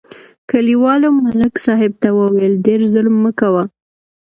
کلیوالو 0.49 1.09
ملک 1.23 1.53
صاحب 1.65 1.91
ته 2.01 2.09
وویل: 2.19 2.53
ډېر 2.65 2.79
ظلم 2.93 3.15
مه 3.23 3.31
کوه. 3.39 3.63